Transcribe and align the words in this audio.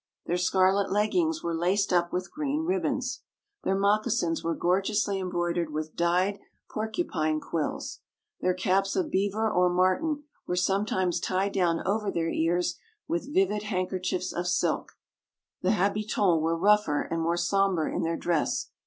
Their 0.25 0.37
scarlet 0.37 0.91
leggings 0.91 1.43
were 1.43 1.53
laced 1.53 1.93
up 1.93 2.11
with 2.11 2.31
green 2.31 2.65
ribbons. 2.65 3.21
Their 3.63 3.77
moccasins 3.77 4.43
were 4.43 4.55
gorgeously 4.55 5.19
embroidered 5.19 5.71
with 5.71 5.95
dyed 5.95 6.39
porcupine 6.71 7.39
quills. 7.39 7.99
Their 8.39 8.55
caps 8.55 8.95
of 8.95 9.11
beaver 9.11 9.47
or 9.47 9.69
martin 9.69 10.23
were 10.47 10.55
sometimes 10.55 11.19
tied 11.19 11.51
down 11.53 11.83
over 11.85 12.09
their 12.09 12.29
ears 12.31 12.79
with 13.07 13.31
vivid 13.31 13.61
handkerchiefs 13.61 14.33
of 14.33 14.47
silk. 14.47 14.93
The 15.61 15.73
habitants 15.73 16.17
were 16.41 16.57
rougher 16.57 17.03
and 17.03 17.21
more 17.21 17.37
sombre 17.37 17.93
in 17.95 18.01
their 18.01 18.17
dress. 18.17 18.71